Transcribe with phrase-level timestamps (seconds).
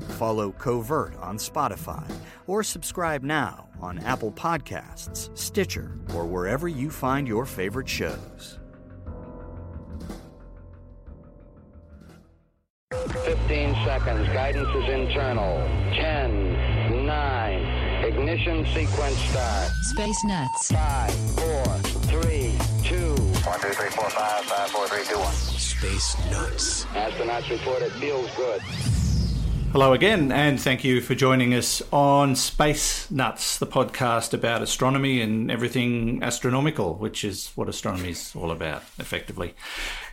[0.00, 2.04] Follow Covert on Spotify
[2.46, 8.58] or subscribe now on Apple Podcasts, Stitcher, or wherever you find your favorite shows.
[13.28, 14.28] 15 seconds.
[14.28, 15.58] Guidance is internal.
[15.94, 18.04] 10, 9.
[18.04, 19.68] Ignition sequence start.
[19.82, 20.72] Space Nuts.
[20.72, 21.64] 5, 4,
[22.22, 22.96] 3, 2.
[22.96, 25.32] 1, 2, 3, 4, 5, 5, 4, 3, 2, 1.
[25.34, 26.84] Space Nuts.
[26.86, 28.62] Astronauts report it feels good.
[29.78, 35.20] Hello again, and thank you for joining us on Space Nuts, the podcast about astronomy
[35.20, 39.54] and everything astronomical, which is what astronomy is all about, effectively.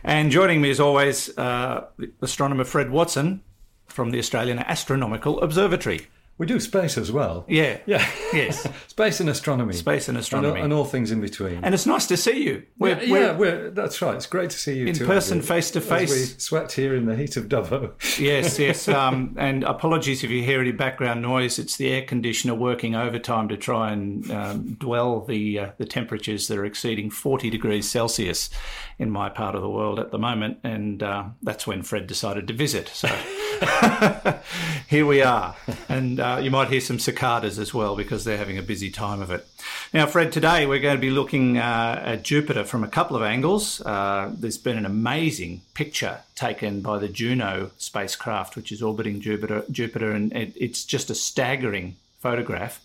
[0.04, 1.86] And joining me, as always, uh,
[2.22, 3.42] astronomer Fred Watson
[3.88, 6.06] from the Australian Astronomical Observatory.
[6.38, 7.46] We do space as well.
[7.48, 7.78] Yeah.
[7.86, 8.06] Yeah.
[8.32, 8.68] Yes.
[8.88, 9.72] space and astronomy.
[9.72, 10.60] Space and And, astronomy.
[10.60, 11.60] and all things in between.
[11.64, 12.64] And it's nice to see you.
[12.78, 14.14] We're, yeah, we're yeah, we're, that's right.
[14.14, 16.10] It's great to see you in too, person, face to face.
[16.10, 17.92] we sweat here in the heat of Dubbo.
[18.20, 18.86] yes, yes.
[18.86, 21.58] Um, and apologies if you hear any background noise.
[21.58, 26.48] It's the air conditioner working overtime to try and um, dwell the uh, the temperatures
[26.48, 28.50] that are exceeding 40 degrees Celsius
[28.98, 30.58] in my part of the world at the moment.
[30.64, 32.88] And uh, that's when Fred decided to visit.
[32.88, 33.08] So
[34.88, 35.56] here we are.
[35.88, 39.20] And uh, you might hear some cicadas as well because they're having a busy time
[39.22, 39.46] of it.
[39.92, 43.22] Now, Fred, today we're going to be looking uh, at Jupiter from a couple of
[43.22, 43.80] angles.
[43.80, 49.64] Uh, there's been an amazing picture taken by the Juno spacecraft, which is orbiting Jupiter,
[49.70, 52.80] Jupiter and it, it's just a staggering photograph.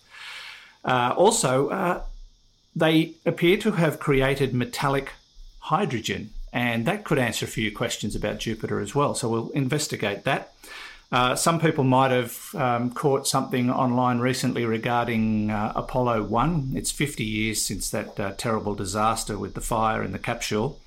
[0.84, 2.02] Uh, also, uh,
[2.74, 5.12] they appear to have created metallic
[5.58, 9.14] hydrogen, and that could answer a few questions about Jupiter as well.
[9.14, 10.52] So we'll investigate that.
[11.12, 16.72] Uh, some people might have um, caught something online recently regarding uh, Apollo 1.
[16.74, 20.80] It's 50 years since that uh, terrible disaster with the fire in the capsule.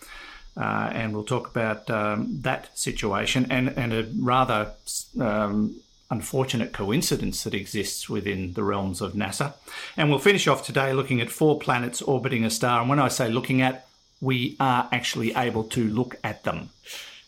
[0.58, 4.72] Uh, and we'll talk about um, that situation and, and a rather
[5.20, 5.76] um,
[6.10, 9.54] unfortunate coincidence that exists within the realms of NASA.
[9.96, 12.80] And we'll finish off today looking at four planets orbiting a star.
[12.80, 13.86] And when I say looking at,
[14.22, 16.70] we are actually able to look at them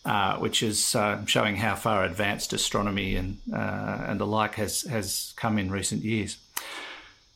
[0.08, 4.84] uh, which is uh, showing how far advanced astronomy and uh, and the like has
[4.84, 6.38] has come in recent years.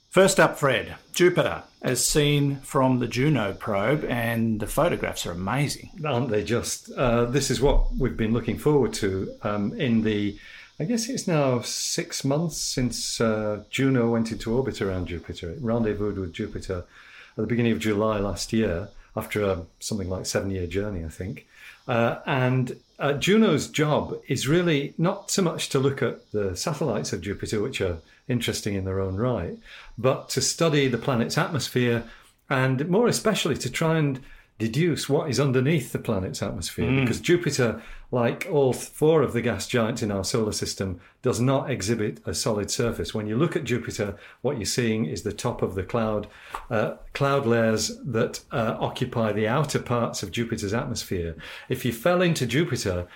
[0.10, 5.90] First up, Fred, Jupiter, as seen from the Juno probe, and the photographs are amazing.
[6.06, 6.92] Aren't they just?
[6.94, 10.38] Uh, this is what we've been looking forward to um, in the.
[10.80, 15.52] I guess it's now six months since uh, Juno went into orbit around Jupiter.
[15.52, 16.86] It rendezvoused with Jupiter
[17.32, 21.10] at the beginning of July last year after a, something like seven year journey, I
[21.10, 21.48] think.
[21.88, 27.14] Uh, and uh, Juno's job is really not so much to look at the satellites
[27.14, 27.98] of Jupiter, which are
[28.28, 29.58] interesting in their own right,
[29.98, 32.04] but to study the planet's atmosphere
[32.50, 34.20] and more especially to try and
[34.62, 36.90] deduce what is underneath the planet's atmosphere.
[37.02, 41.70] Because Jupiter, like all four of the gas giants in our solar system, does not
[41.70, 43.14] exhibit a solid surface.
[43.14, 46.28] When you look at Jupiter, what you're seeing is the top of the cloud,
[46.70, 51.36] uh, cloud layers that uh, occupy the outer parts of Jupiter's atmosphere.
[51.68, 53.08] If you fell into Jupiter,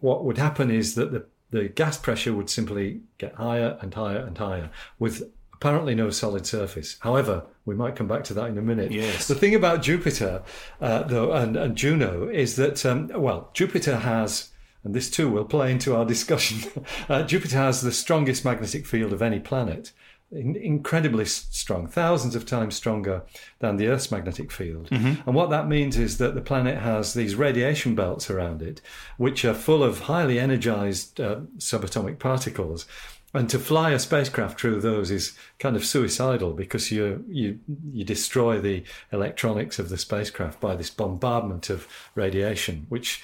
[0.00, 4.18] what would happen is that the the gas pressure would simply get higher and higher
[4.18, 5.30] and higher with
[5.64, 6.98] apparently no solid surface.
[7.00, 8.92] However, we might come back to that in a minute.
[8.92, 9.26] Yes.
[9.26, 10.42] The thing about Jupiter,
[10.78, 14.50] uh, though, and, and Juno is that, um, well, Jupiter has,
[14.82, 16.70] and this too will play into our discussion,
[17.08, 19.92] uh, Jupiter has the strongest magnetic field of any planet.
[20.30, 23.22] In, incredibly strong, thousands of times stronger
[23.60, 24.88] than the Earth's magnetic field.
[24.90, 28.80] And what that means is that the planet has these radiation belts around it,
[29.16, 32.86] which are full of highly energized uh, subatomic particles.
[33.34, 37.58] And to fly a spacecraft through those is kind of suicidal because you you
[37.92, 43.22] you destroy the electronics of the spacecraft by this bombardment of radiation, which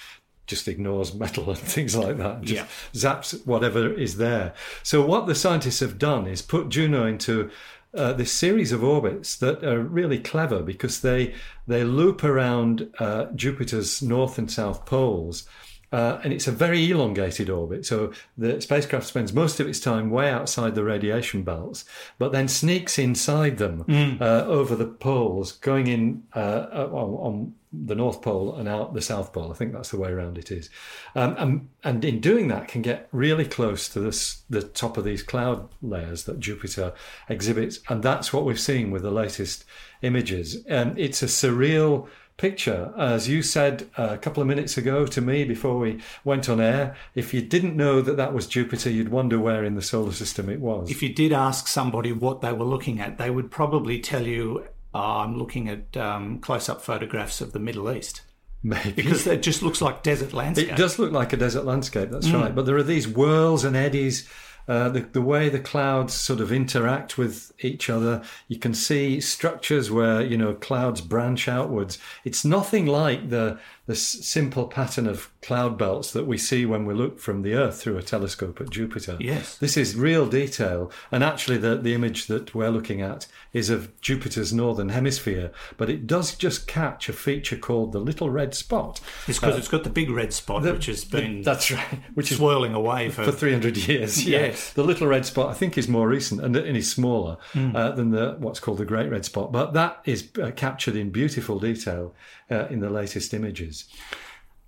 [0.49, 2.37] just ignores metal and things like that.
[2.39, 3.11] and Just Yeah.
[3.13, 4.53] zaps whatever is there.
[4.83, 7.49] So what the scientists have done is put Juno into
[7.95, 11.35] uh, this series of orbits that are really clever because they
[11.69, 15.49] they loop around uh, Jupiter's north and south poles.
[15.93, 17.85] Uh, and it's a very elongated orbit.
[17.85, 21.85] So the spacecraft spends most of its time way outside the radiation belts,
[22.19, 23.85] but then sneaks inside them
[24.21, 29.01] uh, over the poles, going in uh, on, on the North Pole and out the
[29.01, 29.51] South Pole.
[29.53, 30.71] I think that's the way around it is.
[31.15, 35.05] Um, and, and in doing that, can get really close to this, the top of
[35.05, 36.93] these cloud layers that Jupiter
[37.29, 37.81] exhibits.
[37.89, 39.65] And that's what we've seen with the latest
[40.03, 40.65] images.
[40.69, 42.09] Um, it's a surreal
[42.41, 42.93] picture.
[42.97, 46.97] As you said a couple of minutes ago to me before we went on air,
[47.15, 50.49] if you didn't know that that was Jupiter, you'd wonder where in the solar system
[50.49, 50.91] it was.
[50.91, 54.65] If you did ask somebody what they were looking at, they would probably tell you,
[54.95, 58.23] oh, I'm looking at um, close up photographs of the Middle East.
[58.63, 58.93] Maybe.
[58.93, 60.71] Because it just looks like desert landscape.
[60.73, 62.43] It does look like a desert landscape, that's Mm.
[62.43, 62.55] right.
[62.55, 64.29] But there are these whirls and eddies.
[64.71, 69.21] Uh, the, the way the clouds sort of interact with each other, you can see
[69.21, 71.99] structures where you know clouds branch outwards.
[72.23, 73.59] It's nothing like the
[73.91, 77.81] the simple pattern of cloud belts that we see when we look from the Earth
[77.81, 79.17] through a telescope at Jupiter.
[79.19, 79.57] Yes.
[79.59, 83.81] this is real detail, and actually the the image that we're looking at is of
[84.01, 89.01] Jupiter's northern hemisphere, but it does just catch a feature called the little red spot.
[89.27, 92.31] It's because it's got the big red spot, The- which has been that's right, which
[92.31, 94.25] is swirling away for, for 300 years.
[94.25, 94.41] Yeah.
[94.47, 94.73] Yes.
[94.73, 97.75] The little red spot, I think, is more recent and, and is smaller Hmm.
[97.75, 99.51] uh, than the what's called the great red spot.
[99.53, 102.15] But that is uh, captured in beautiful detail
[102.51, 103.85] uh, in the latest images.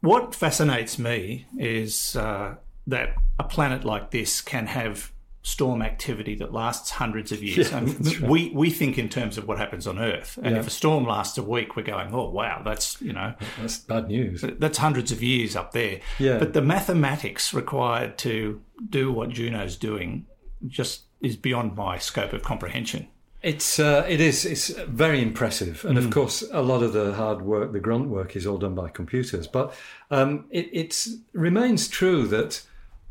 [0.01, 2.57] What fascinates me is uh,
[2.87, 5.13] that a planet like this can have
[5.45, 7.71] storm activity that lasts hundreds of years.
[7.71, 8.31] Yeah, And that's right.
[8.31, 10.61] we we think in terms of what happens on Earth, and Yeah.
[10.61, 14.09] if a storm lasts a week, we're going, oh wow, that's you know That's bad
[14.09, 14.45] news.
[14.59, 16.01] that's hundreds of years up there.
[16.19, 16.39] Yeah.
[16.39, 20.27] But the mathematics required to do what Juno's doing
[20.67, 23.09] just is beyond my scope of comprehension.
[23.43, 27.43] It's uh, it is it's very impressive, and of course, a lot of the hard
[27.43, 29.49] work, the grunt work, is all done by computers.
[29.49, 29.75] But
[30.13, 32.63] um, it it's, remains true that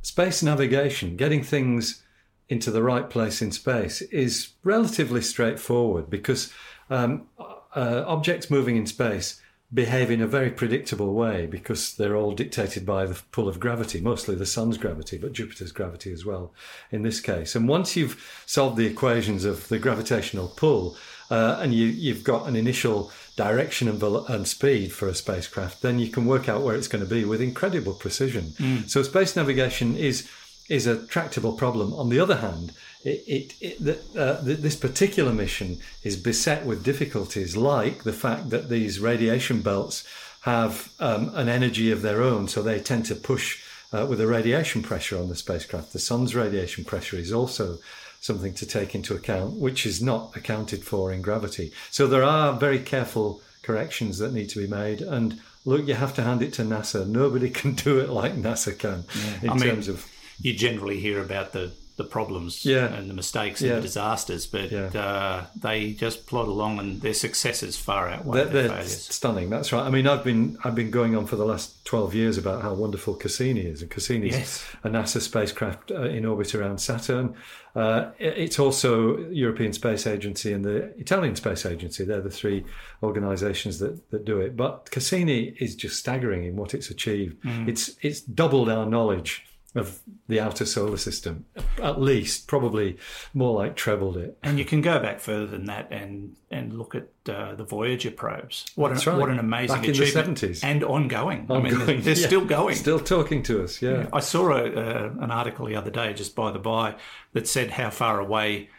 [0.02, 2.04] space navigation, getting things
[2.48, 6.54] into the right place in space, is relatively straightforward because
[6.90, 7.28] um,
[7.76, 9.41] uh, objects moving in space
[9.74, 14.02] behave in a very predictable way because they're all dictated by the pull of gravity,
[14.02, 16.54] mostly the sun's gravity, but Jupiter's gravity as well
[16.92, 17.56] in this case.
[17.56, 20.98] And once you've solved the equations of the gravitational pull
[21.30, 25.82] uh, and you, you've got an initial direction and, vel- and speed for a spacecraft,
[25.82, 28.54] then you can work out where it's going to be with incredible precision.
[28.88, 30.30] So space navigation is
[30.70, 31.94] is a tractable problem.
[31.94, 32.72] On the other hand,
[33.04, 38.14] it, it, it, the, uh, th- this particular mission is beset with difficulties, like the
[38.14, 40.06] fact that these radiation belts
[40.42, 43.62] have um, an energy of their own, so they tend to push
[43.94, 45.94] uh, with a radiation pressure on the spacecraft.
[45.94, 47.80] The sun's radiation pressure is also
[48.20, 51.72] something to take into account, which is not accounted for in gravity.
[51.90, 55.02] So there are very careful corrections that need to be made.
[55.02, 57.08] And look, you have to hand it to NASA.
[57.08, 59.06] Nobody can do it like NASA can
[59.42, 60.08] in I mean, terms of
[60.40, 61.72] You generally hear about the
[62.02, 62.94] the problems Yeah.
[62.96, 63.74] and the mistakes Yeah.
[63.74, 64.88] and the disasters, but Yeah.
[65.08, 69.08] uh, they just plod along, and their successes far outweigh They're, their they're failures.
[69.20, 69.50] stunning.
[69.50, 69.86] That's right.
[69.86, 72.74] I mean, I've been I've been going on for the last twelve years about how
[72.74, 74.64] wonderful Cassini is, and Cassini's Yes.
[74.84, 77.36] a NASA spacecraft uh, in orbit around Saturn.
[77.74, 82.04] Uh, it's also European Space Agency and the Italian Space Agency.
[82.04, 82.66] They're the three
[83.02, 84.56] organisations that, that do it.
[84.58, 87.42] But Cassini is just staggering in what it's achieved.
[87.44, 87.68] Mm.
[87.70, 89.44] It's it's doubled our knowledge
[89.74, 91.46] of the outer solar system,
[91.82, 92.98] at least, probably
[93.34, 94.38] more like trebled it.
[94.44, 98.12] And you can go back further than that and and look at uh, the Voyager
[98.12, 98.66] probes.
[98.76, 99.20] What That's an, right.
[99.20, 100.64] what an amazing Back in the 70s.
[100.64, 101.48] and ongoing.
[101.50, 102.28] I mean, Ongoing, they're yeah.
[102.28, 102.76] still going.
[102.76, 103.82] still talking to us.
[103.82, 104.08] Yeah.
[104.14, 106.96] I saw a, uh, an article the other day, just by the by,
[107.34, 108.70] that said how far away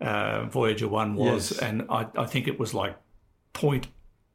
[0.00, 1.60] uh, Voyager One was, Yes.
[1.60, 2.96] and I, I think it was like
[3.52, 3.86] point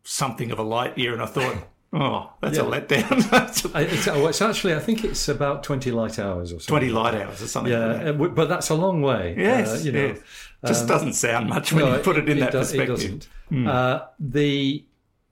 [0.04, 3.30] something of a light year, and I thought, oh, that's a letdown.
[3.32, 6.60] That's a- I- It's, oh, it's actually, I think it's about 20 light hours or
[6.60, 6.68] something.
[6.68, 7.72] Twenty light hours or something.
[7.72, 8.22] Yeah, like that.
[8.22, 9.36] uh, but that's a long way.
[9.38, 10.06] Yes, uh, you know.
[10.08, 10.20] yes.
[10.66, 13.28] just um, doesn't sound much when no, you put it in that does- perspective.
[13.52, 13.68] Doesn't.
[13.68, 14.86] Uh, the,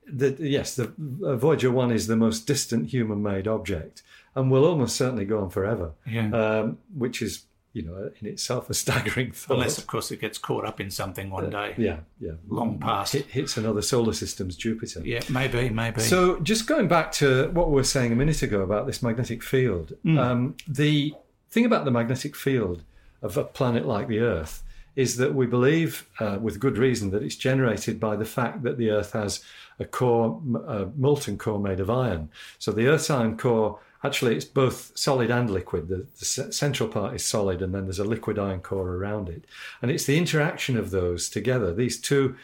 [0.08, 0.94] the yes, the
[1.26, 4.02] uh, Voyager One is the most distant human-made object,
[4.36, 5.92] and will almost certainly go on forever.
[6.06, 6.30] Yeah.
[6.32, 7.44] Um, which is,
[7.76, 9.56] you know, in itself a staggering thought.
[9.56, 13.12] Unless, of course, it gets caught up in something one day, yeah, yeah, long past.
[13.14, 15.02] Hit, hits another solar system's Jupiter.
[15.04, 16.00] Yeah, maybe, maybe.
[16.00, 19.44] So, just going back to what we were saying a minute ago about this magnetic
[19.44, 20.18] field, Hmm.
[20.18, 21.14] um, the
[21.52, 22.84] thing about the magnetic field
[23.22, 24.64] of a planet like the Earth
[24.96, 28.78] is that we believe, uh, with good reason, that it's generated by the fact that
[28.78, 29.44] the Earth has
[29.80, 32.30] a core, a molten core made of iron.
[32.58, 33.80] So, the Earth's iron core.
[34.06, 35.88] Actually, it's both solid and liquid.
[35.88, 39.46] The, the central part is solid, and then there's a liquid iron core around it.
[39.82, 42.36] And it's the interaction of those together, these two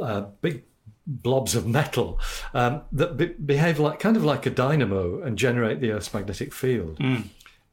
[0.00, 0.64] uh, big
[1.06, 2.18] blobs of metal
[2.54, 6.52] um, that be- behave like kind of like a dynamo and generate the Earth's magnetic
[6.52, 6.98] field.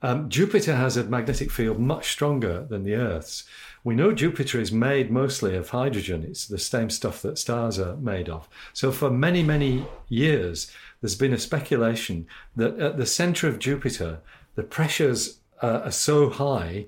[0.04, 3.44] Um, Jupiter has a magnetic field much stronger than the Earth's.
[3.84, 6.24] We know Jupiter is made mostly of hydrogen.
[6.28, 8.50] It's the same stuff that stars are made of.
[8.74, 14.20] So for many, many years, there's been a speculation that at the center of Jupiter,
[14.56, 16.86] the pressures uh, are so high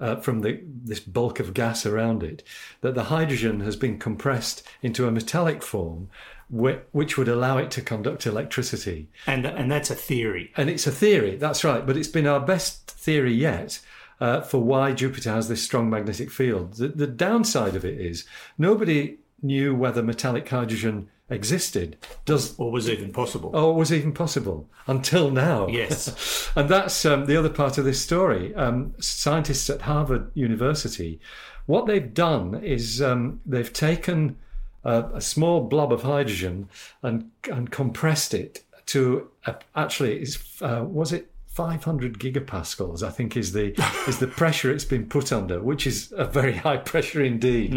[0.00, 2.42] uh, from the this bulk of gas around it,
[2.80, 6.08] that the hydrogen has been compressed into a metallic form,
[6.50, 9.08] which would allow it to conduct electricity.
[9.26, 10.52] And and that's a theory.
[10.56, 13.80] And it's a theory, that's right, but it's been our best theory yet
[14.20, 16.74] uh, for why Jupiter has this strong magnetic field.
[16.74, 18.24] The, the downside of it is
[18.58, 21.96] nobody knew whether metallic hydrogen existed.
[22.24, 23.50] Does Or was even possible.
[23.54, 25.68] Oh, it was even possible until now.
[25.68, 26.50] Yes.
[26.56, 28.54] and that's um, the other part of this story.
[28.54, 31.20] Um, scientists at Harvard University,
[31.66, 34.36] what they've done is um, they've taken
[34.84, 36.68] a, a small blob of hydrogen
[37.02, 43.36] and and compressed it to a, actually is uh, was it 500 gigapascals I think
[43.36, 43.74] is the
[44.08, 47.72] is the pressure it's been put under which is a very high pressure indeed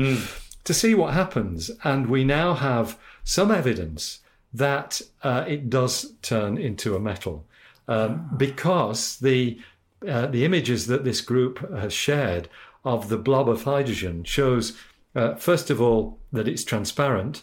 [0.63, 4.22] to see what happens and we now have some evidence
[4.53, 7.46] that uh, it does turn into a metal.
[7.89, 9.60] Um, because the
[10.07, 12.48] uh, the images that this group has shared
[12.86, 14.77] of the blob of hydrogen shows
[15.15, 17.41] uh, first of all that it's transparent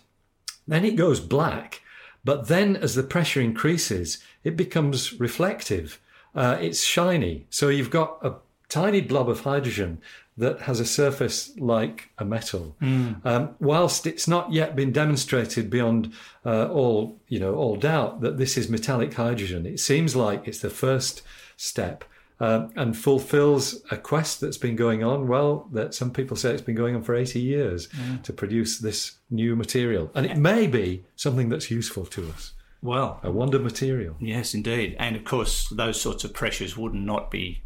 [0.69, 1.81] then it goes black
[2.25, 6.01] but then as the pressure increases it becomes reflective.
[6.35, 7.47] Uh, it's shiny.
[7.51, 8.35] So you've got a
[8.69, 10.01] tiny blob of hydrogen
[10.37, 12.75] that has a surface like a metal.
[12.81, 16.13] Um, whilst it's not yet been demonstrated beyond
[16.45, 20.61] uh, all you know all doubt that this is metallic hydrogen, it seems like it's
[20.61, 21.23] the first
[21.57, 22.05] step.
[22.41, 25.29] um, and fulfills a quest that's been going on.
[25.29, 27.89] Well, that some people say it's been going on for 80 years
[28.25, 32.53] to produce this new material, and it may be something that's useful to us.
[32.83, 34.17] Well, A wonder material.
[34.21, 34.97] yes, indeed.
[34.99, 37.63] And of course, those sorts of pressures would not be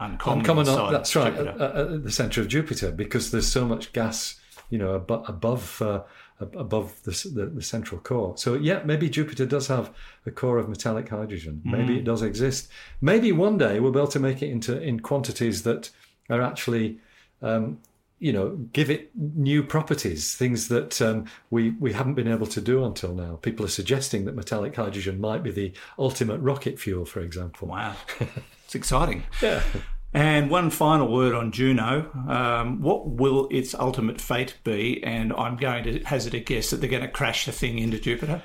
[0.00, 0.38] uncommon.
[0.40, 4.40] Uncommon, inside that's right, at, at- the centre of Jupiter, because there's so much gas,
[4.70, 6.02] you know, abo- above uh,
[6.40, 8.36] ab- above the, the the central core.
[8.36, 9.92] So yeah, maybe Jupiter does have
[10.26, 11.62] a core of metallic hydrogen.
[11.64, 12.68] Maybe it does exist.
[13.00, 15.90] Maybe one day we'll be able to make it into in quantities that
[16.28, 16.98] are actually.
[17.42, 17.78] Um,
[18.22, 22.60] you know, give it new properties, things that um, we we haven't been able to
[22.60, 23.36] do until now.
[23.40, 27.68] People are suggesting that metallic hydrogen might be the ultimate rocket fuel, for example.
[27.68, 27.94] Wow,
[28.70, 29.24] it's exciting.
[29.42, 29.64] Yeah.
[30.12, 32.08] And one final word on Juno.
[32.28, 35.02] Um, what will its ultimate fate be?
[35.02, 37.98] And I'm going to hazard a guess that they're going to crash the thing into
[37.98, 38.44] Jupiter.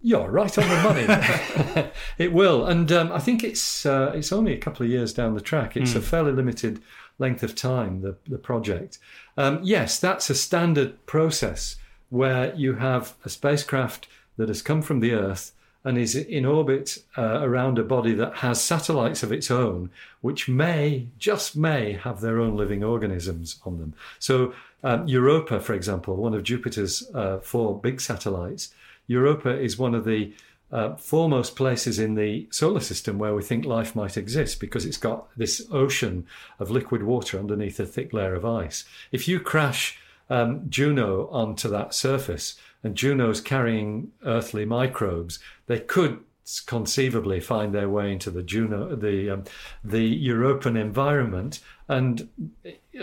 [0.00, 1.90] You're right on the money.
[2.18, 5.34] it will, and um, I think it's uh, it's only a couple of years down
[5.34, 5.76] the track.
[5.76, 6.82] It's a fairly limited
[7.18, 8.02] length of time.
[8.02, 8.98] The the project.
[9.36, 11.76] Um, yes, that's a standard process
[12.10, 15.52] where you have a spacecraft that has come from the Earth
[15.84, 19.90] and is in orbit uh, around a body that has satellites of its own,
[20.22, 23.94] which may, just may, have their own living organisms on them.
[24.18, 28.72] So, um, Europa, for example, one of Jupiter's uh, four big satellites,
[29.06, 30.32] Europa is one of the
[30.72, 34.96] uh, foremost places in the solar system where we think life might exist because it's
[34.96, 36.26] got this ocean
[36.58, 38.84] of liquid water underneath a thick layer of ice.
[39.12, 39.98] If you crash
[40.30, 46.20] um, Juno onto that surface and Juno's carrying earthly microbes, they could
[46.66, 49.44] conceivably find their way into the Juno, the um,
[49.82, 52.28] the European environment and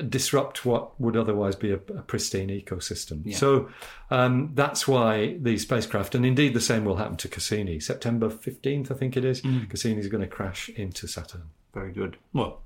[0.07, 3.23] disrupt what would otherwise be a, a pristine ecosystem.
[3.35, 3.69] So
[4.11, 7.79] um, that's why the spacecraft, and indeed the same will happen to Cassini.
[7.79, 9.41] September fifteenth, I think it is.
[9.69, 11.49] Cassini is going to crash into Saturn.
[11.73, 12.17] Very good.
[12.33, 12.61] Well,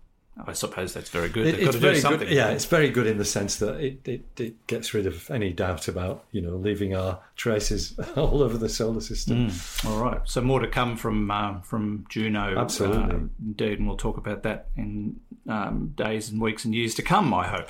[0.46, 1.48] I suppose that's very good.
[1.48, 2.28] It- They've got it's to very do something.
[2.28, 2.36] good.
[2.36, 5.54] Yeah, it's very good in the sense that it, it, it gets rid of any
[5.54, 9.50] doubt about you know leaving our traces all over the solar system.
[9.88, 10.20] All right.
[10.26, 12.58] So more to come from um, from Juno.
[12.60, 13.16] Absolutely.
[13.16, 17.02] uh, indeed, and we'll talk about that in um, days and weeks and years to
[17.02, 17.34] come.
[17.34, 17.70] I hope.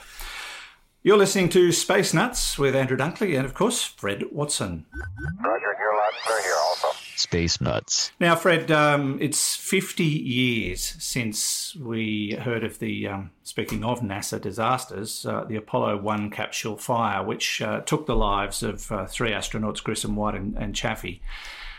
[1.03, 4.87] You're listening to Space Nuts with Andrew Dunkley and, of course, Fred Watson.
[4.91, 6.87] Roger, and you're loud here also.
[7.25, 8.11] Space Nuts.
[8.19, 14.39] Now, Fred, um, it's 50 years since we heard of the, um, speaking of NASA
[14.39, 19.31] disasters, uh, the Apollo 1 capsule fire, which uh, took the lives of uh, three
[19.31, 21.19] astronauts, Grissom, White, and, and Chaffee.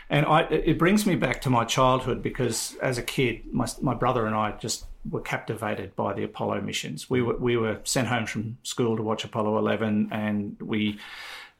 [0.09, 3.93] And I, it brings me back to my childhood because as a kid, my, my
[3.93, 7.09] brother and I just were captivated by the Apollo missions.
[7.09, 10.99] We were, we were sent home from school to watch Apollo 11, and we,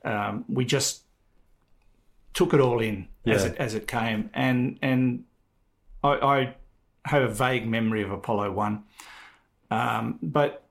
[0.04, 1.04] um, we just
[2.38, 5.24] took it all in as it as it came, and and
[6.04, 6.56] I, I
[7.06, 8.84] have a vague memory of Apollo one,
[9.72, 10.68] um, but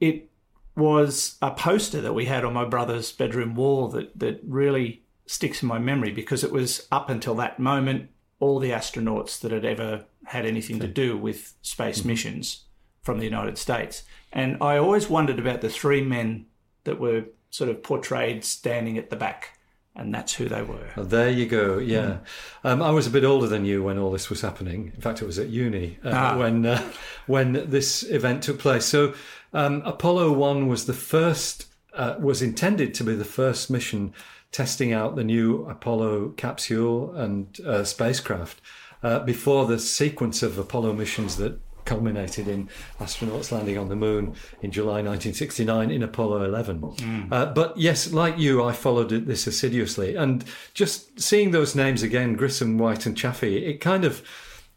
[0.00, 0.30] it
[0.74, 5.62] was a poster that we had on my brother's bedroom wall that that really sticks
[5.62, 8.08] in my memory because it was up until that moment
[8.38, 12.64] all the astronauts that had ever had anything to do with space missions
[13.02, 16.46] from the United States, and I always wondered about the three men
[16.84, 19.59] that were sort of portrayed standing at the back
[20.00, 20.88] and that's who they were.
[20.96, 21.78] Oh, there you go.
[21.78, 22.18] Yeah,
[22.64, 24.92] um, I was a bit older than you when all this was happening.
[24.94, 26.36] In fact, I was at uni uh, Ah.
[26.38, 26.82] when uh,
[27.26, 28.84] when this event took place.
[28.86, 29.14] So
[29.52, 31.66] um, Apollo One was the first.
[31.92, 34.14] Uh, was intended to be the first mission
[34.52, 38.60] testing out the new Apollo capsule and uh, spacecraft
[39.02, 42.68] uh, before the sequence of Apollo missions that culminated in
[42.98, 47.28] astronauts landing on the moon in July 1969 in Apollo 11.
[47.32, 50.44] Uh, but yes, like you, I followed this assiduously, and
[50.74, 54.22] just seeing those names again, Grissom, White, and Chaffee, it kind of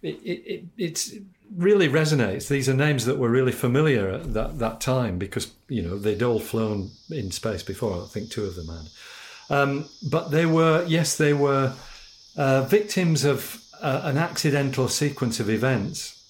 [0.01, 1.13] it, it, it it's
[1.55, 2.47] really resonates.
[2.47, 6.23] These are names that were really familiar at that, that time because you know they'd
[6.23, 8.03] all flown in space before.
[8.03, 8.89] I think two of them had.
[9.49, 11.73] Um, but they were, yes, they were
[12.35, 16.22] uh, victims of uh, an accidental sequence of events,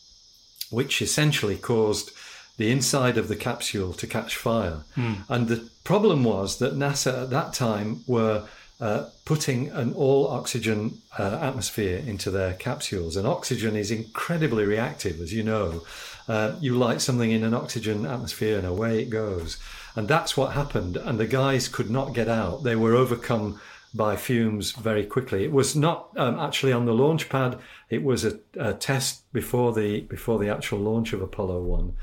[0.74, 2.12] which essentially caused
[2.58, 4.80] the inside of the capsule to catch fire.
[5.30, 8.48] And the problem was that NASA at that time were
[8.82, 13.16] uh, putting an all oxygen uh, atmosphere into their capsules.
[13.16, 15.84] And oxygen is incredibly reactive, as you know.
[16.28, 19.58] Uh, you light something in an oxygen atmosphere and away it goes.
[19.96, 20.98] And that's what happened.
[20.98, 22.64] And the guys could not get out.
[22.64, 23.60] They were overcome
[23.94, 25.44] by fumes very quickly.
[25.44, 27.60] It was not um, actually on the launch pad.
[27.90, 31.94] It was a, a test before the before the actual launch of Apollo One.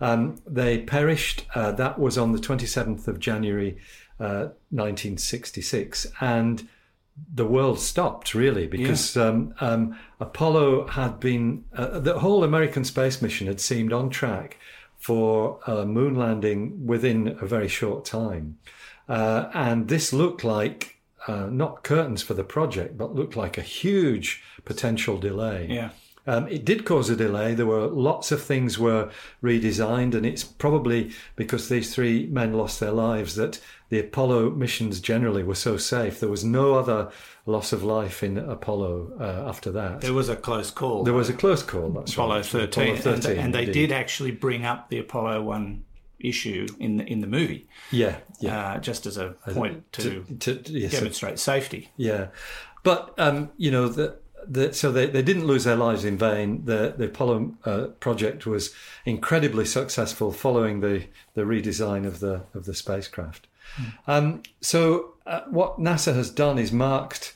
[0.00, 1.46] Um, they perished.
[1.54, 3.78] Uh, that was on the 27th of January,
[4.20, 6.68] uh, 1966, and
[7.32, 13.22] the world stopped really because um, um, Apollo had been uh, the whole American space
[13.22, 14.58] mission had seemed on track
[14.98, 18.58] for a moon landing within a very short time,
[19.08, 20.95] uh, and this looked like
[21.26, 25.66] uh, not curtains for the project, but looked like a huge potential delay.
[25.68, 25.90] Yeah.
[26.28, 27.54] Um, it did cause a delay.
[27.54, 29.10] There were lots of things were
[29.42, 35.00] redesigned, and it's probably because these three men lost their lives that the Apollo missions
[35.00, 36.18] generally were so safe.
[36.18, 37.12] There was no other
[37.46, 40.00] loss of life in Apollo uh, after that.
[40.00, 41.04] There was a close call.
[41.04, 41.90] There was a close call.
[41.90, 42.46] That's Apollo right.
[42.46, 43.72] 13, Apollo and, and they indeed.
[43.72, 45.84] did actually bring up the Apollo 1
[46.18, 48.72] issue in the, in the movie, Yeah, yeah.
[48.74, 51.90] uh, just as a point to, to, to- yes, demonstrate safety.
[51.96, 52.28] Yeah,
[52.82, 54.16] but um, you know the,
[54.48, 56.64] the so they, they didn't lose their lives in vain.
[56.64, 58.72] The the Apollo uh, project was
[59.04, 63.46] incredibly successful following the the redesign of the of the spacecraft.
[64.06, 67.34] Um, so uh, what NASA has done is marked.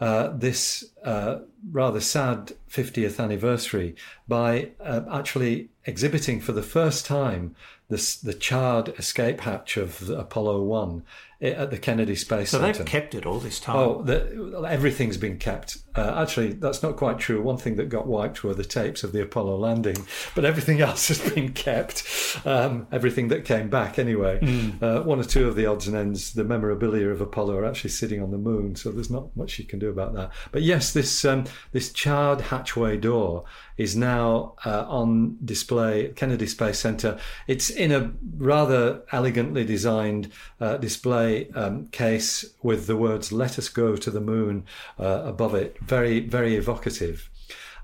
[0.00, 1.38] Uh, this uh,
[1.70, 3.94] rather sad 50th anniversary
[4.26, 7.54] by uh, actually exhibiting for the first time
[7.88, 11.02] this, the charred escape hatch of Apollo 1
[11.42, 12.72] at the Kennedy Space So Center.
[12.72, 13.76] So they've kept it all this time.
[13.76, 15.78] Oh, the, everything's been kept.
[15.94, 17.42] Uh, actually, that's not quite true.
[17.42, 21.08] One thing that got wiped were the tapes of the Apollo landing, but everything else
[21.08, 22.04] has been kept.
[22.44, 24.38] Um, everything that came back, anyway.
[24.80, 27.90] Uh, one or two of the odds and ends, the memorabilia of Apollo, are actually
[27.90, 30.30] sitting on the moon, so there's not much you can do about that.
[30.52, 33.44] But yes, this um, this charred hatchway door
[33.76, 37.18] is now uh, on display at Kennedy Space Center.
[37.46, 43.68] It's in a rather elegantly designed uh, display um, case with the words "Let us
[43.68, 44.64] go to the moon"
[44.98, 45.78] uh, above it.
[45.80, 47.28] Very, very evocative.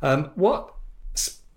[0.02, 0.74] Um, what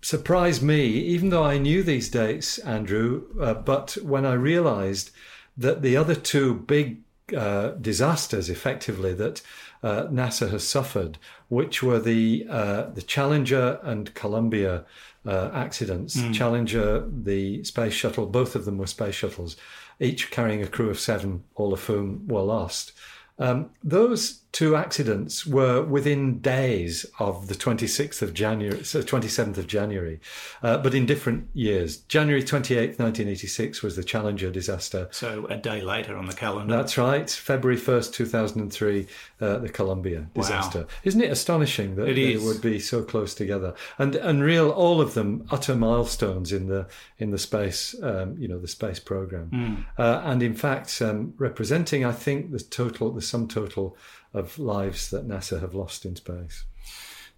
[0.02, 5.10] surprised me, even though I knew these dates, Andrew, uh, but when I realised
[5.56, 7.02] that the other two big
[7.36, 9.42] uh, disasters, effectively, that
[9.82, 11.18] uh, NASA has suffered,
[11.48, 14.84] which were the uh, the Challenger and Columbia
[15.26, 16.16] uh, accidents.
[16.32, 19.56] Challenger, the space shuttle, both of them were space shuttles,
[20.00, 22.92] each carrying a crew of seven, all of whom were lost.
[23.38, 29.66] Um, those two accidents were within days of the 26th of January, so 27th of
[29.66, 30.20] January,
[30.62, 31.96] uh, but in different years.
[31.96, 35.08] January 28th, 1986 was the Challenger disaster.
[35.10, 36.76] So a day later on the calendar.
[36.76, 37.28] That's right.
[37.30, 39.06] February 1st, 2003,
[39.40, 40.86] uh, the Columbia disaster.
[41.02, 42.44] Isn't it astonishing that It they is.
[42.44, 43.74] would be so close together?
[43.98, 46.86] And and real all of them utter milestones in the
[47.18, 49.48] in the space um, you know the space program.
[49.48, 49.74] Hmm.
[50.00, 53.96] Uh, and in fact um, representing I think the total the sum total
[54.34, 56.64] of lives that NASA have lost in space.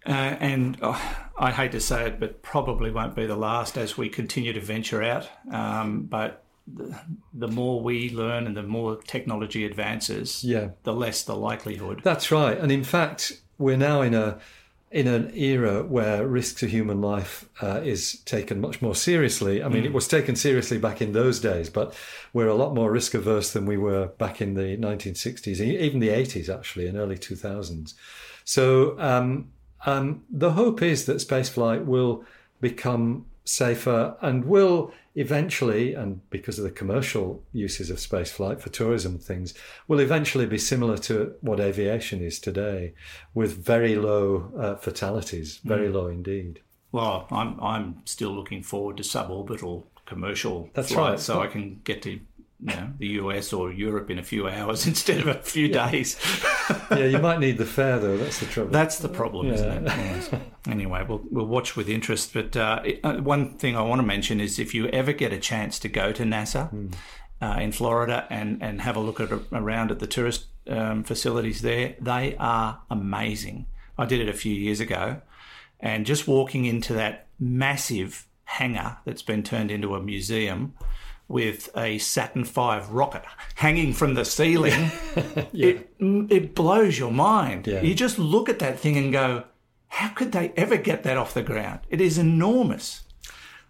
[0.06, 1.00] Uh, and oh,
[1.38, 4.60] I hate to say it, but probably won't be the last as we continue to
[4.60, 5.28] venture out.
[5.50, 6.98] Um, but the,
[7.32, 10.70] the more we learn and the more technology advances, Yeah.
[10.82, 12.02] the less the likelihood.
[12.04, 12.58] That's right.
[12.58, 14.38] And in fact, we're now in a
[14.94, 19.60] in an era where risk to human life uh, is taken much more seriously.
[19.60, 21.96] I mean, it was taken seriously back in those days, but
[22.32, 25.98] we're a lot more risk averse than we were back in the 1960s, e- even
[25.98, 27.94] the 80s, actually, and early 2000s.
[28.44, 29.50] So um,
[29.84, 32.24] um, the hope is that spaceflight will
[32.60, 39.18] become safer, and will eventually, and because of the commercial uses of spaceflight for tourism
[39.18, 39.54] things,
[39.86, 42.94] will eventually be similar to what aviation is today,
[43.34, 46.60] with very low uh, fatalities, very low indeed.
[46.90, 51.20] Well, I'm I'm still looking forward to suborbital commercial That's flights, right.
[51.20, 52.20] so I can get to
[52.64, 56.18] you know, the US or Europe in a few hours instead of a few days.
[56.90, 58.16] yeah, you might need the fare though.
[58.16, 58.70] That's the trouble.
[58.70, 59.82] That's the problem, isn't it?
[59.84, 60.30] Yes.
[60.66, 62.32] Anyway, we'll we'll watch with interest.
[62.32, 65.38] But uh, uh, one thing I want to mention is if you ever get a
[65.38, 66.90] chance to go to NASA
[67.42, 71.60] uh, in Florida and and have a look at around at the tourist um, facilities
[71.60, 73.66] there, they are amazing.
[73.98, 75.20] I did it a few years ago,
[75.80, 80.72] and just walking into that massive hangar that's been turned into a museum.
[81.26, 83.22] With a Saturn V rocket
[83.54, 84.90] hanging from the ceiling,
[85.54, 87.66] it it blows your mind.
[87.66, 87.80] Yeah.
[87.80, 89.44] You just look at that thing and go,
[89.88, 91.80] how could they ever get that off the ground?
[91.88, 93.04] It is enormous.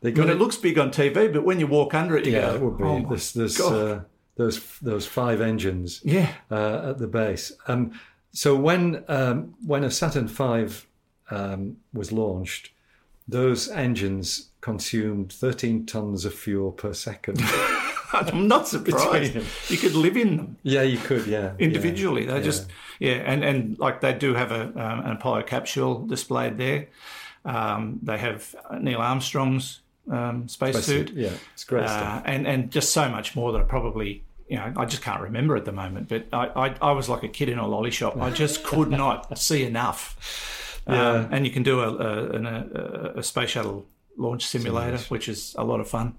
[0.01, 0.39] they I mean, it.
[0.39, 2.79] looks big on TV, but when you walk under it, you yeah, go, it would
[2.79, 2.85] be.
[2.85, 4.01] "Oh there's God." uh,
[4.37, 6.01] those those five engines.
[6.03, 7.53] yeah, uh, at the base.
[7.69, 7.93] Um,
[8.33, 10.67] so when um, when a Saturn V
[11.31, 12.71] um, was launched,
[13.27, 17.41] those engines consumed 13 tons of fuel per second.
[18.15, 19.37] I'm not surprised.
[19.69, 21.53] You could live in them yeah, you could, yeah.
[21.59, 22.27] individually.
[22.27, 22.43] They yeah.
[22.43, 26.89] just, yeah, and, and like they do have a, um, an Apollo capsule displayed there.
[27.45, 31.13] Um, they have Neil Armstrong's um, spacesuit.
[31.13, 32.23] Yeah, it's great uh, stuff.
[32.27, 35.57] and and just so much more that I probably you know I just can't remember
[35.57, 36.09] at the moment.
[36.09, 38.17] But I I, I was like a kid in a lolly shop.
[38.17, 40.63] I just could not see enough.
[40.87, 41.11] Yeah.
[41.11, 45.29] Um, and you can do a a, an- a a space shuttle launch simulator, which
[45.29, 46.15] is a lot of fun.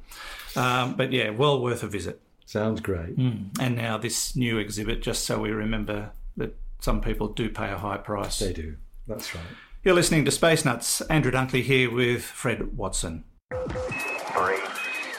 [0.56, 2.20] Um, but yeah, well worth a visit.
[2.46, 3.18] Sounds great.
[3.18, 7.78] And now this new exhibit, just so we remember that some people do pay a
[7.78, 8.40] high price.
[8.40, 8.76] They do.
[9.08, 9.44] That's right.
[9.84, 11.02] You're listening to Space Nuts.
[11.02, 13.24] Andrew Dunkley here with Fred Watson.
[13.52, 14.58] Three,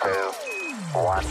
[0.03, 0.09] two,
[0.93, 1.25] one.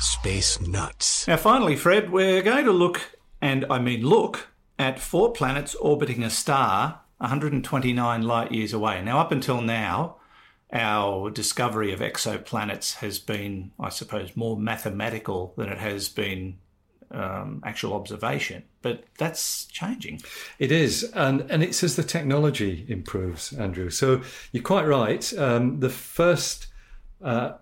[0.00, 1.26] Space Nuts.
[1.26, 3.00] Now, finally, Fred, we're going to look,
[3.40, 9.02] and I mean look, at four planets orbiting a star 129 light years away.
[9.02, 10.16] Now, up until now,
[10.72, 16.58] our discovery of exoplanets has been, I suppose, more mathematical than it has been
[17.10, 18.64] um, actual observation.
[18.82, 20.22] But that's changing.
[20.58, 23.90] It is, and and it's as the technology improves, Andrew.
[23.90, 25.32] So you're quite right.
[25.38, 26.66] Um, the first
[27.22, 27.54] uh,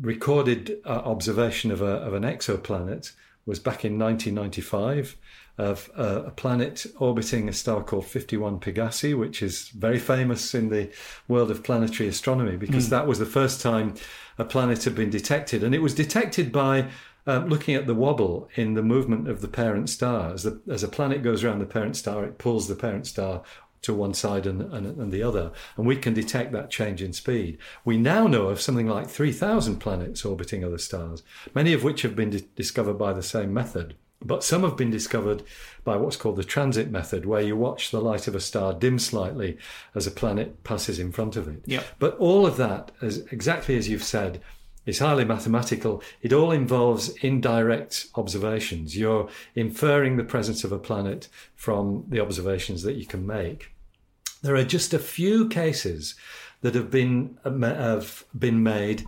[0.00, 3.12] recorded uh, observation of a of an exoplanet
[3.46, 5.16] was back in 1995
[5.58, 10.68] of uh, a planet orbiting a star called 51 Pegasi, which is very famous in
[10.70, 10.90] the
[11.26, 13.94] world of planetary astronomy because that was the first time
[14.38, 16.88] a planet had been detected, and it was detected by
[17.26, 20.32] um, looking at the wobble in the movement of the parent star.
[20.32, 23.42] As, the, as a planet goes around the parent star, it pulls the parent star
[23.82, 27.12] to one side and, and, and the other, and we can detect that change in
[27.12, 27.58] speed.
[27.84, 31.22] We now know of something like 3,000 planets orbiting other stars,
[31.54, 33.94] many of which have been di- discovered by the same method.
[34.20, 35.44] But some have been discovered
[35.84, 38.98] by what's called the transit method, where you watch the light of a star dim
[38.98, 39.58] slightly
[39.94, 41.62] as a planet passes in front of it.
[41.66, 41.84] Yep.
[41.98, 44.40] But all of that, as exactly as you've said,
[44.86, 46.02] is highly mathematical.
[46.22, 48.96] It all involves indirect observations.
[48.96, 53.72] You're inferring the presence of a planet from the observations that you can make.
[54.42, 56.14] There are just a few cases
[56.62, 59.04] that have been have been made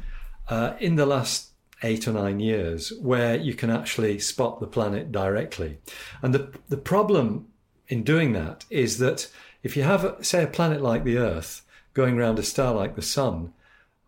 [0.49, 1.50] uh, in the last
[1.83, 5.79] eight or nine years where you can actually spot the planet directly.
[6.23, 7.49] And the the problem
[7.88, 9.29] in doing that is that
[9.62, 11.62] if you have, say, a planet like the Earth
[11.93, 13.53] going around a star like the Sun,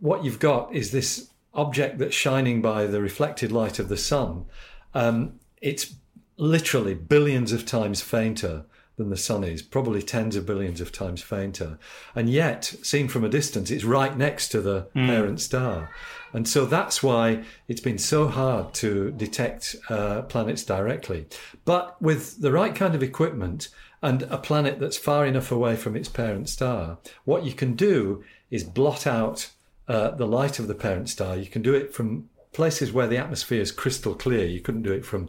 [0.00, 4.46] what you've got is this object that's shining by the reflected light of the sun.
[4.94, 5.94] Um, it's
[6.37, 8.64] literally billions of times fainter
[8.96, 11.78] than the sun is, probably tens of billions of times fainter.
[12.14, 15.90] And yet, seen from a distance, it's right next to the parent star.
[16.33, 21.26] And so that's why it's been so hard to detect uh, planets directly.
[21.64, 23.68] But with the right kind of equipment
[24.02, 28.24] and a planet that's far enough away from its parent star, what you can do
[28.50, 29.50] is blot out
[29.88, 31.37] uh, the light of the parent star.
[31.37, 34.46] You can do it from places where the atmosphere is crystal clear.
[34.46, 35.28] You couldn't do it from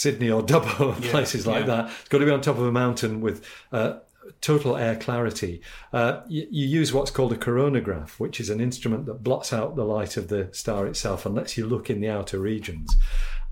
[0.00, 1.82] Sydney or Dubbo, places like yeah.
[1.82, 1.90] that.
[2.00, 3.98] It's got to be on top of a mountain with uh,
[4.40, 5.60] total air clarity.
[5.92, 9.76] Uh, you, you use what's called a coronagraph, which is an instrument that blots out
[9.76, 12.96] the light of the star itself and lets you look in the outer regions.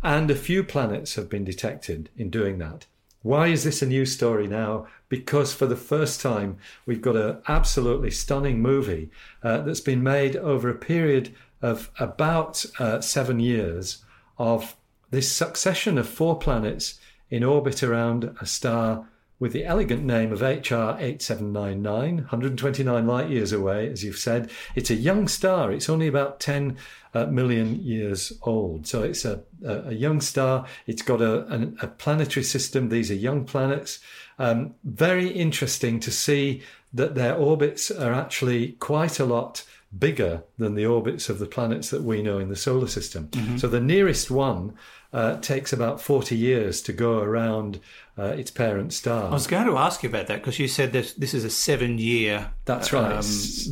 [0.03, 2.87] And a few planets have been detected in doing that.
[3.21, 4.87] Why is this a news story now?
[5.11, 6.57] Because for the first time,
[6.87, 9.11] we've got an absolutely stunning movie
[9.43, 14.03] uh, that's been made over a period of about uh, seven years
[14.39, 14.78] of
[15.11, 16.99] this succession of four planets
[17.31, 19.07] in orbit around a star
[19.41, 24.51] with the elegant name of HR 8799, 129 light years away, as you've said.
[24.75, 25.71] It's a young star.
[25.71, 26.77] It's only about 10
[27.15, 28.87] uh, million years old.
[28.87, 30.67] So it's a, a, a young star.
[30.87, 32.89] It's got a, a, a, planetary system.
[32.89, 34.01] These are young planets.
[34.41, 39.65] Um, very interesting to see that their orbits are actually quite a lot
[39.97, 43.29] bigger than the orbits of the planets that we know in the solar system.
[43.29, 43.57] Mm-hmm.
[43.57, 44.75] So the nearest one
[45.13, 47.81] uh, takes about 40 years to go around
[48.19, 49.29] uh, its parent star.
[49.29, 51.51] I was going to ask you about that because you said that this is a
[51.51, 53.25] seven year that's right um,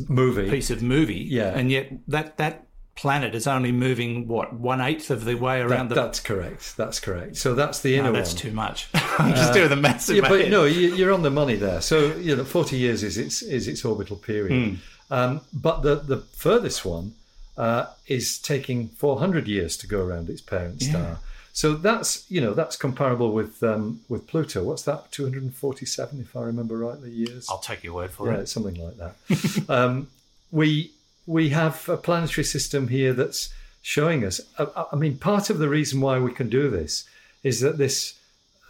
[0.07, 4.81] movie piece of movie, yeah, and yet that that planet is only moving what one
[4.81, 6.01] eighth of the way around that, the.
[6.01, 6.75] That's correct.
[6.75, 7.35] That's correct.
[7.37, 8.41] So that's the inner no, that's one.
[8.41, 8.87] too much.
[8.93, 10.09] I'm just uh, doing the maths.
[10.09, 10.51] Yeah, but head.
[10.51, 11.81] no, you're on the money there.
[11.81, 14.51] So you know, 40 years is its is its orbital period.
[14.51, 14.77] Mm.
[15.11, 17.13] Um, but the the furthest one
[17.57, 20.89] uh, is taking 400 years to go around its parent yeah.
[20.89, 21.19] star.
[21.57, 24.61] So that's you know that's comparable with um, with Pluto.
[24.63, 25.11] What's that?
[25.11, 27.47] Two hundred and forty-seven, if I remember rightly, years.
[27.49, 28.47] I'll take your word for yeah, it.
[28.47, 29.65] something like that.
[29.67, 30.07] um,
[30.51, 30.91] we
[31.25, 34.39] we have a planetary system here that's showing us.
[34.59, 37.05] I, I, mean, part of the reason why we can do this
[37.41, 38.19] is that this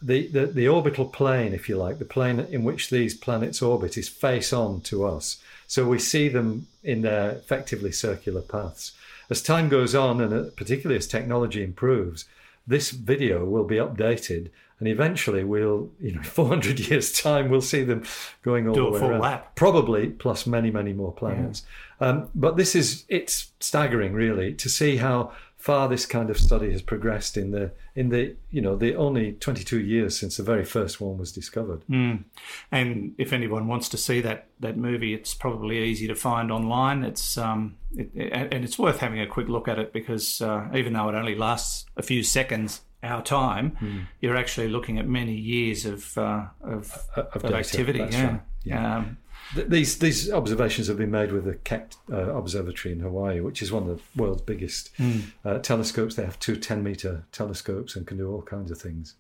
[0.02, 3.98] the, the the orbital plane, if you like, the plane in which these planets orbit,
[3.98, 5.44] is face on to us.
[5.68, 8.94] So we see them in their effectively circular paths.
[9.30, 12.24] As time goes on, and uh, particularly as technology improves,
[12.68, 14.50] this video will be updated
[14.80, 18.04] and eventually we'll you know 400 years time we'll see them
[18.44, 19.56] going all Do the way around lap.
[19.56, 21.64] probably plus many many more planets
[22.02, 22.08] yeah.
[22.08, 25.32] um, but this is it's staggering really to see how
[25.68, 29.34] far this kind of study has progressed in the in the you know the only
[29.34, 31.82] 22 years since the very first one was discovered.
[31.90, 32.24] Mm.
[32.72, 37.04] And if anyone wants to see that that movie, it's probably easy to find online.
[37.04, 40.70] It's um it, it, and it's worth having a quick look at it because uh,
[40.74, 44.06] even though it only lasts a few seconds, our time, mm.
[44.22, 48.00] you're actually looking at many years of uh, of, of, of activity.
[48.00, 48.26] yeah.
[48.26, 48.42] Right.
[48.64, 48.98] yeah.
[48.98, 49.18] Um,
[49.56, 53.72] these these observations have been made with the Keck uh, Observatory in Hawaii, which is
[53.72, 55.24] one of the world's biggest mm.
[55.46, 56.16] uh, telescopes.
[56.16, 59.16] They have two 10 meter telescopes and can do all kinds of things.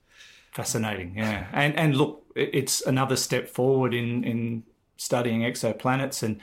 [0.51, 1.47] Fascinating, yeah.
[1.53, 4.63] And and look, it's another step forward in in
[4.97, 6.39] studying exoplanets and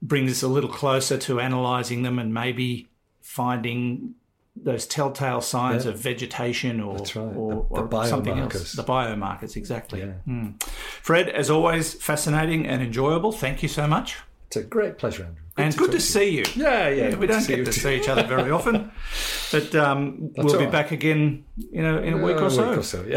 [0.00, 2.88] brings us a little closer to analysing them and maybe
[3.20, 4.14] finding
[4.54, 5.92] those telltale signs yeah.
[5.92, 7.16] of vegetation or, right.
[7.16, 8.72] or, the, the or something else.
[8.72, 10.00] The biomarkers, exactly.
[10.00, 10.12] Yeah.
[10.28, 10.62] Mm.
[10.62, 13.32] Fred, as always, fascinating and enjoyable.
[13.32, 14.18] Thank you so much.
[14.48, 15.42] It's a great pleasure, Andrew.
[15.54, 16.44] Good and to good to see you.
[16.54, 17.08] Yeah, yeah.
[17.08, 18.92] yeah we don't get to see each other very often,
[19.50, 20.70] but um, we'll be right.
[20.70, 22.68] back again, you know, in a week or so.
[22.68, 23.16] Week or so, yeah.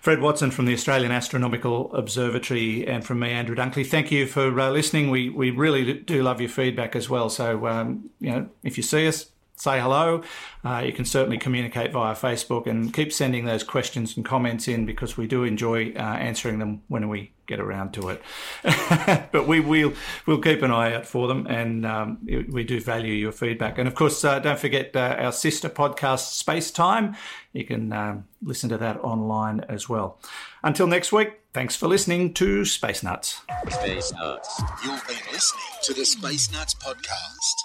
[0.00, 3.84] Fred Watson from the Australian Astronomical Observatory, and from me, Andrew Dunkley.
[3.84, 5.10] Thank you for uh, listening.
[5.10, 7.28] We we really do love your feedback as well.
[7.28, 10.22] So um, you know, if you see us, say hello.
[10.64, 14.86] Uh, you can certainly communicate via Facebook and keep sending those questions and comments in
[14.86, 18.22] because we do enjoy uh, answering them when we get around to it.
[19.32, 19.92] but we will
[20.26, 22.18] we'll keep an eye out for them, and um,
[22.50, 23.78] we do value your feedback.
[23.78, 27.16] And of course, uh, don't forget uh, our sister podcast, Space Time.
[27.52, 30.18] You can um, listen to that online as well.
[30.62, 33.42] Until next week, thanks for listening to Space Nuts.
[33.68, 34.62] Space Nuts.
[34.84, 37.62] You've been listening to the Space Nuts podcast.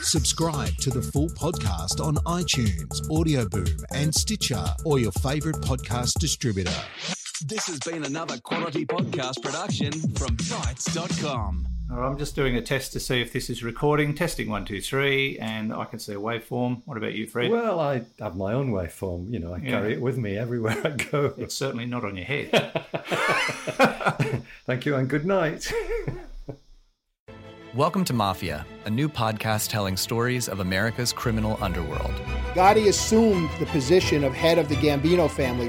[0.00, 6.72] Subscribe to the full podcast on iTunes, Audioboom, and Stitcher, or your favorite podcast distributor.
[7.44, 11.68] This has been another quality podcast production from Bitesz.com.
[11.88, 14.12] I'm just doing a test to see if this is recording.
[14.12, 16.82] Testing one, two, three, and I can see a waveform.
[16.84, 17.52] What about you, Fred?
[17.52, 19.32] Well, I have my own waveform.
[19.32, 19.70] You know, I yeah.
[19.70, 21.32] carry it with me everywhere I go.
[21.38, 22.50] It's certainly not on your head.
[24.66, 25.72] Thank you, and good night.
[27.74, 32.14] Welcome to Mafia, a new podcast telling stories of America's criminal underworld.
[32.54, 35.68] Gotti assumed the position of head of the Gambino family